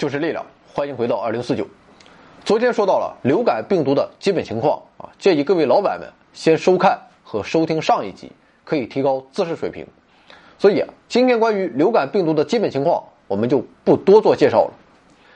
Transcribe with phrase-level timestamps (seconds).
[0.00, 1.66] 就是力量，欢迎回到二零四九。
[2.42, 8.32] 昨天说到了流感病毒的基本情况啊，建议各位老板们先收看和收听上一集，
[8.64, 9.86] 可以提高知识水平。
[10.58, 14.72] 所以啊，今天关于流感病毒的基本情况，我们就不多做介绍了。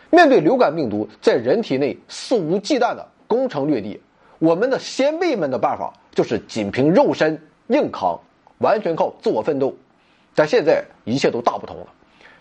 [0.09, 4.01] 面对流感病毒在人体内肆无忌惮的攻城略地，
[4.39, 8.19] 我们的先辈们的办法就是仅凭肉身硬扛，
[8.57, 9.77] 完全靠自我奋斗。
[10.35, 11.87] 但现在一切都大不同了，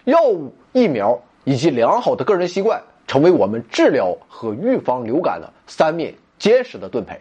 [0.06, 7.20] 药物、疫苗以及良好的个人习惯，成为我们治疗和预防流感的三面坚实的盾牌。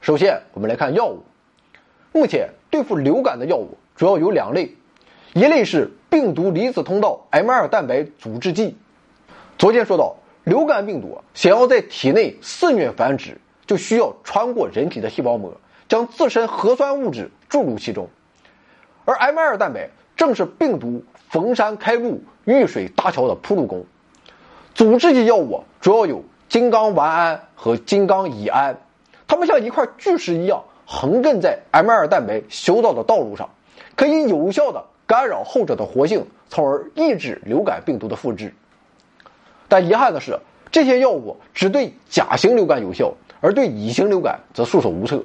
[0.00, 1.22] 首先，我们来看药物。
[2.12, 4.74] 目前对付流感的药物主要有两类，
[5.32, 8.76] 一类是病毒离子通道 M2 蛋白阻滞剂。
[9.58, 15.52] 昨天说到，流感病毒想要在体内肆虐繁殖，就需要穿过人体的细胞膜，
[15.88, 18.08] 将自身核酸物质注入其中。
[19.06, 19.90] 而 M2 蛋白
[20.24, 23.84] 正是病毒逢山开路、遇水搭桥的铺路工。
[24.74, 28.78] 阻滞剂药物主要有金刚烷胺和金刚乙胺，
[29.26, 33.50] 它们像一块巨石一样横亘在 M2 蛋白修造的道路上，
[33.96, 38.54] 可以有效的干扰后者的活性，从而抑制流感病毒的复制。
[39.68, 40.40] 但遗憾的是，
[40.72, 45.22] 这些药物只对甲型流感有效，而对乙型流感则束手无策。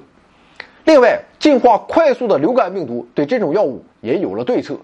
[0.84, 4.76] 另外，进化快速的流感病毒对这种药物也有了对策。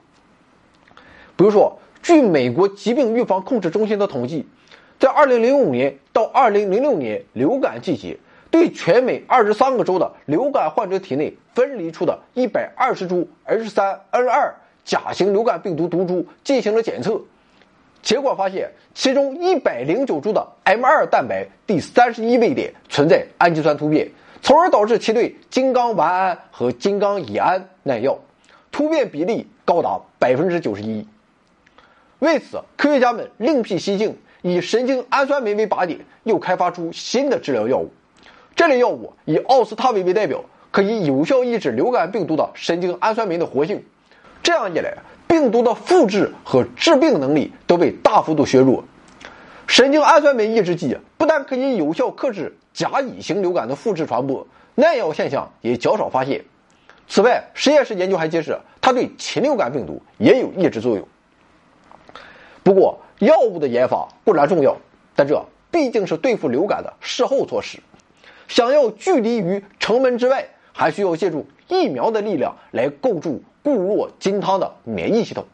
[1.36, 4.46] 比如说，据美国疾病预防控制中心的统计，
[4.98, 8.16] 在2005年到2006年流感季节，
[8.50, 14.52] 对全美23个州的流感患者体内分离出的120株 H3N2
[14.84, 17.20] 甲型流感病毒毒株进行了检测。
[18.02, 24.08] 结果发现，其中一百零九株的 M2 蛋白第三十一位点存在氨基酸突变，
[24.40, 28.16] 从而导致其对金刚烷胺和金刚乙胺耐药，
[28.70, 31.04] 突变比例高达百分之九十一。
[32.20, 37.90] 为此，科学家们另辟蹊径，以神经氨酸酶为靶点，又开发出新的治疗药物。
[38.54, 43.84] 这类药物以奥司他韦为代表，可以有效抑制流感病毒的神经氨酸酶的活性。
[44.42, 44.96] 这样一来，
[45.28, 48.82] 病毒的复制和致病能力都被大幅度削弱。
[49.66, 56.42] 神经氨酸酶抑制剂不但可以有效克制甲乙型流感的复制传播，耐药现象也较少发现。
[57.08, 61.06] 此外，实验室研究还揭示，它对禽流感病毒也有抑制作用。
[62.66, 64.76] 不过，药物的研发固然重要，
[65.14, 65.40] 但这
[65.70, 67.78] 毕竟是对付流感的事后措施。
[68.48, 73.40] 想要拒离于城门之外，还需要借助疫苗的力量来构筑。
[73.62, 75.44] 固若金汤的免疫系统。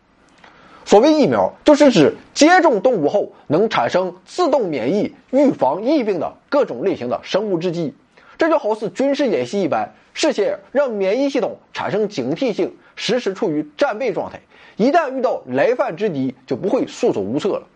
[0.86, 7.94] 所谓疫苗，就是指接种动物后能产生自动免疫、预防疫病的各种类型的生物制剂。
[8.38, 14.40] 这就好似军事演习一般，事先让免疫系统产生警惕性，时时处于战备状态。
[14.76, 17.66] 一旦遇到来犯之敌，就不会束手无策了。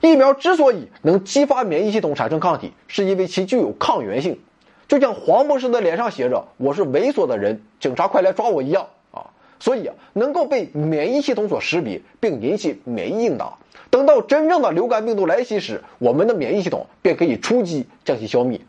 [0.00, 4.38] 疫苗之所以能激发免疫系统产生抗体，是因为其具有抗原性，
[4.88, 9.30] 就像黄博士的脸上写着“我是猥琐的人，警察快来抓我”一样啊。
[9.58, 13.54] 所以啊，能够被免疫系统所识别并引起免疫应答。
[13.88, 18.60] 等到真正的流感病毒来袭时，我们的免疫系统便可以出击将其消灭。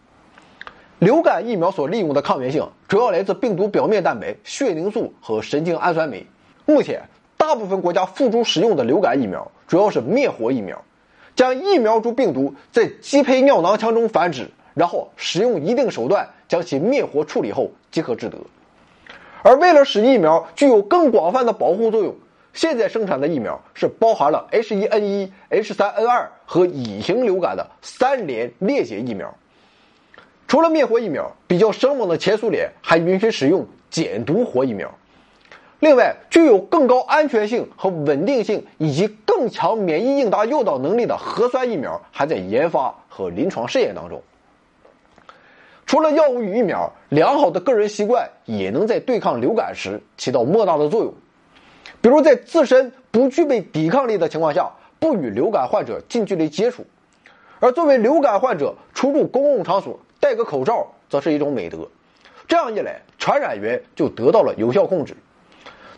[0.99, 6.25] 流感疫苗所利用的抗原性主要来自病毒表面蛋白、血凝素和神经氨酸酶。
[6.65, 7.03] 目前，
[7.37, 10.83] 大部分国家付诸使用的流感疫苗主要是灭活疫苗，
[11.35, 18.39] 将疫苗株病毒在鸡胚尿囊腔中繁殖，然后使用一定手段将其灭活处理后即可制得。
[19.43, 22.15] 而为了使疫苗具有更广泛的保护作用，
[22.53, 29.31] 现在生产的疫苗是包含了 H1N1、H3N2 和乙型流感的三联裂解疫苗。
[30.47, 34.93] 除了灭活疫苗，比较生猛的前苏联还允许使用减毒活疫苗。
[35.79, 44.23] 另外，具有更高安全性和稳定性以及更强免疫应答诱导能力的核酸疫苗还在研发和临床试验当中。
[45.85, 51.13] 除了药物与疫苗，良好的个人习惯也能在对抗流感时起到莫大的作用。
[52.01, 56.83] 比如，在自身不具备抵抗力的情况下，不与流感患者近距离接触；
[57.59, 61.87] 而作为流感患者出入公共场所戴个口罩，则是一种美德。
[62.47, 65.15] 这样一来，传染源就得到了有效控制。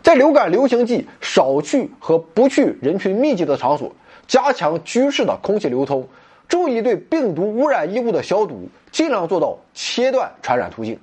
[0.02, 3.94] 在流感流行季，少去和不去人群密集的场所，
[4.26, 6.08] 加强居室的空气流通。
[6.48, 10.98] 注意对病毒污染衣物的消毒，尽量做到切断传染途径。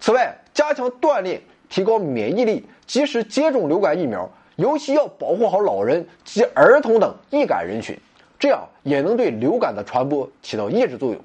[0.00, 7.96] 此外，加强锻炼，提高免疫力，及时接种流感疫苗，尤其要保护好老人及儿童等易感人群，
[8.38, 11.24] 这样也能对流感的传播起到抑制作用。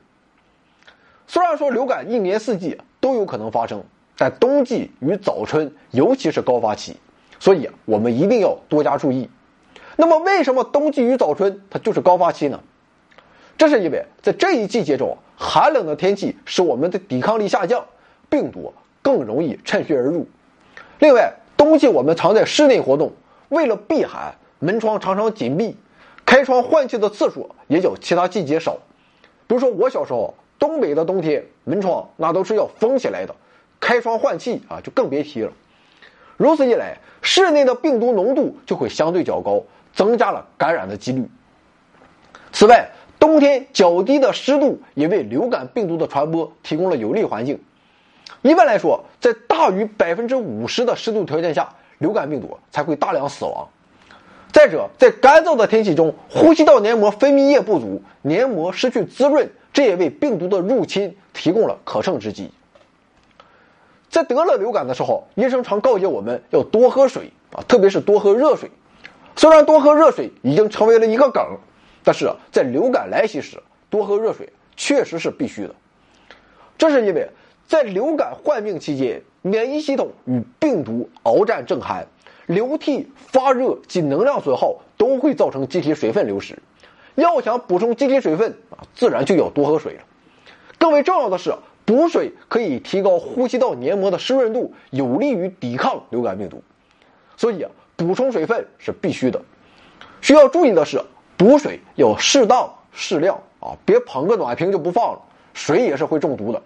[1.32, 3.84] 虽然说流感一年四季都有可能发生，
[4.18, 6.98] 但冬季与早春尤其是高发期，
[7.40, 9.30] 所以我们一定要多加注意。
[9.96, 12.60] 那么为什么冬季与早春它就是高发期呢？
[13.60, 17.86] 这是因为在这一季节中，寒冷的天气使我们的抵抗力下降，
[18.28, 18.74] 病毒
[19.04, 20.28] 更容易趁虚而入。
[20.98, 23.12] 另外，冬季我们常在室内活动，
[23.50, 25.78] 为了避寒，门窗常常紧闭，
[26.26, 28.80] 开窗换气的次数也较其他季节少。
[29.46, 33.34] 比如说我小时候，东北的冬天门窗那都是要封起来的，
[33.80, 35.52] 开窗换气啊就更别提了。
[36.38, 39.64] 如此一来，室内的病毒浓度就会相对较高，
[39.94, 41.28] 增加了感染的几率。
[42.52, 42.90] 此外，
[43.20, 47.60] 冬天较低的湿度也为流感病毒的传播提供了有利环境。
[48.42, 53.68] 一般来说，在大于百分之五十的湿度条件下，流感病毒才会大量死亡。
[54.52, 62.52] 再者，在干燥的天气中，呼吸道黏膜分泌液不足，黏膜失去滋润，这也为病毒的入侵提供了可乘之机。
[64.10, 68.70] 在得了流感的时候，医生常告诫我们要多喝水啊，特别是多喝热水。
[69.36, 71.44] 虽然多喝热水已经成为了一个梗。
[72.02, 75.76] 但是在流感来袭时，多喝热水确实是必须的。
[76.78, 77.30] 这是因为，
[77.68, 82.06] 在流感患病期间，免疫系统与病毒鏖战正酣，
[82.48, 86.58] 流涕、发热及能量损耗都会造成机体水分流失。
[87.20, 90.02] 要想补充机体水分啊，自然就要多喝水了。
[90.78, 91.54] 更为重要的是，
[91.86, 96.64] 补水可以提高呼吸道黏膜的湿润度，有利于抵抗流感病毒。
[97.38, 99.42] 所以啊，补充水分是必须的。
[100.22, 101.02] 需要注意的是。
[101.38, 105.22] 补水要适当适量啊，别捧个暖瓶就不放了，
[105.54, 106.62] 水也是会中毒的。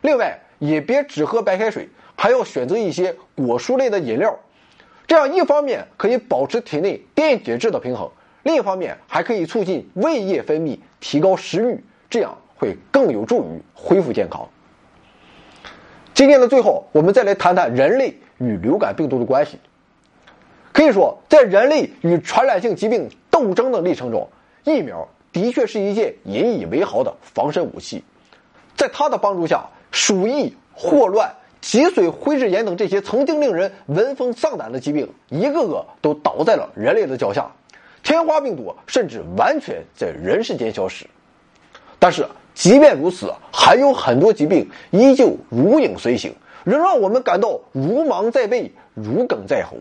[0.00, 4.36] 另外，也别只喝白开水，还要选择一些果蔬类的饮料，
[5.06, 8.10] 这样一方面可以保持体内电解质的平衡，
[8.42, 14.48] 另一方面还可以促进胃液分泌，提高食欲，这样会更有助于恢复健康。
[16.14, 19.58] 今天的最后，我们再来谈谈人类与流感病毒的关系。
[20.72, 24.28] 可以说，在人类与传染性疾病斗争的历程中，
[24.64, 28.02] 疫苗的确是一件引以为豪的防身武器。
[28.76, 37.50] 在它的帮助下，鼠疫、霍乱、脊髓灰质炎等这些曾经令人闻风丧胆的疾病，一个个都倒在了人类的脚下。
[38.02, 41.06] 天花病毒甚至完全在人世间消失。
[41.98, 49.76] 但是，即便如此，还有很多疾病依旧如影随形，仍让我们感到如芒在背、如鲠在喉。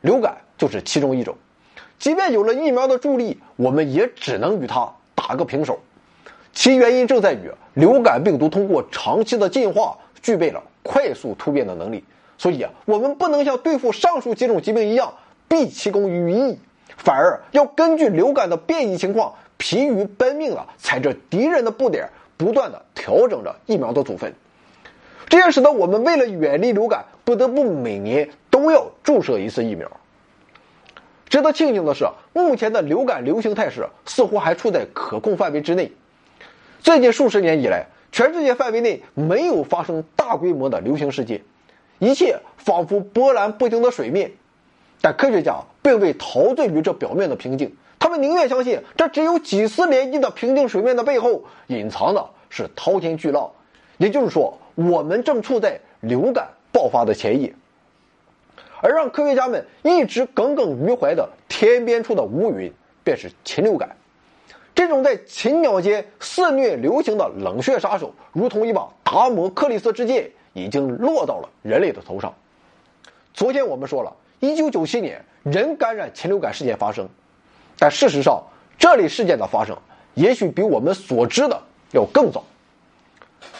[0.00, 1.36] 流感就是其中一种，
[1.98, 5.78] 即便有了疫苗的助力，我们也只能与它打个平手。
[6.52, 12.02] 其原因正在于流感病毒通过长期的进化，具备了快速突变的能力。
[12.38, 15.12] 所以啊，我们不能像对付上述几种疾病一样
[15.48, 16.58] 毕其功于一役，
[16.96, 24.32] 反而要根据流感的变异情况，疲于奔命的踩着敌人的步点，不断的调整着疫苗的组分。
[25.28, 29.90] 这也使得我们为了远离流感，不得不每年都要注射一次疫苗。
[31.28, 35.92] 值得庆幸的是，目前的流感流行态势似乎还处在可控范围之内。
[36.80, 41.42] 最近数十年以来，全世界范围内没有发生大规模的流行事件，
[41.98, 44.32] 一切仿佛波澜不惊的水面。
[45.00, 53.50] 但科学家并未陶醉于这表面的平静，他们宁愿相信这只有几丝涟漪的平静水面的背后，隐藏的是滔天巨浪。
[53.96, 54.58] 也就是说。
[54.80, 57.52] 我们正处在流感爆发的前夜，
[58.80, 63.96] 而让科学家们一直耿耿于怀的天边处的乌云，便是禽流感。
[64.72, 72.32] 这种在禽鸟间肆虐流行的冷血杀手，如同一把达摩克里斯之剑，已经落到了人类的头上。
[73.34, 77.08] 昨天我们说了，1997年人感染禽流感事件发生，
[77.78, 78.42] 但事实上，
[78.78, 79.76] 这类事件的发生，
[80.14, 81.60] 也许比我们所知的
[81.92, 82.44] 要更早。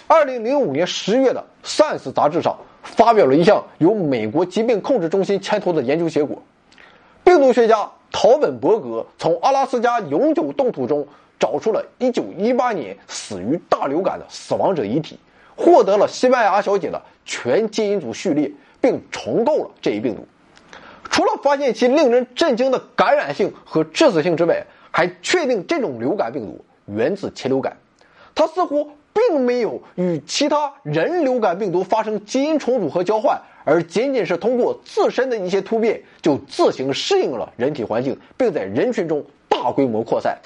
[0.07, 6.43] 二零零五年十月的《Science》杂志上发表了一项由美国疾病控制中心牵头的研究结果。
[7.23, 11.07] 病毒学家陶本伯格从阿拉斯加永久冻土中
[11.39, 15.19] 找出了一九一八年死于大流感的死亡者遗体，
[15.55, 20.27] 获得了西班牙小姐的全基因组序列，并重构了这一病毒。
[21.19, 27.77] 除了发现其令人震惊的感染性和致死性之外，还确定这种流感病毒源自禽流感。
[28.37, 28.93] 它似乎。
[29.31, 40.39] 并没有与其他人流感病毒发生基因重组和交换，而仅仅是通过自身的一些突变就自行适应了人体环境，并在人群中大规模扩散。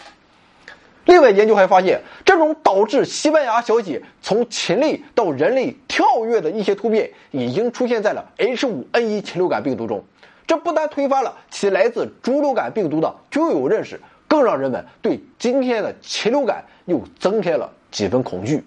[1.04, 10.02] 另外，研究还发现，这种导致西班牙小姐从禽类到人类跳跃的一些突变，已经出现在了 H5N1 禽流感病毒中。
[10.46, 17.72] 这不但推翻了其来自猪流感病毒的旧有认识，更让人们对今天的禽流感又增添了。
[17.90, 18.64] 几分恐惧，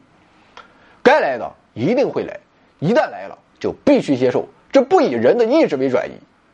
[1.01, 2.39] 该来的一定会来，
[2.77, 6.13] 一旦来了就必须接受，这不以人的意志为转移，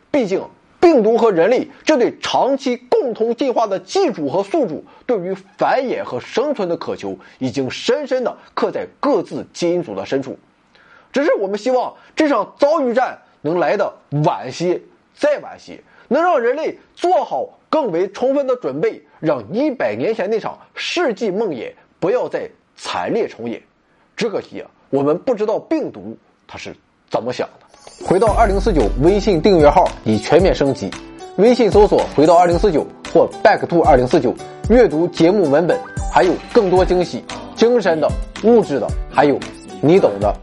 [0.10, 0.42] 毕竟
[0.80, 10.40] 病毒和人类这对长期共同进化的寄主和宿主，对于繁衍和生存的渴求，已经深深的刻在各自基因组的深处。
[11.12, 14.82] 只是我们希望这场遭遇战能来的晚些，
[15.22, 23.62] 再惋惜，能让人类做好更为充分的准备，让一百年前那场世纪梦魇不要再惨烈重演。
[24.16, 26.75] 只可惜啊，我们不知道病毒它是
[27.08, 28.04] 怎么想的。
[28.04, 30.90] 回到二零四九微信订阅号已全面升级，
[31.36, 34.34] 微信搜索“回到二零四九”或 “back to 二零四九”，
[34.72, 35.80] 阅读节目文本，
[36.12, 37.24] 还有更多惊喜，
[37.56, 38.10] 精神的、
[38.44, 39.38] 物质的，还有
[39.84, 40.36] 你懂的。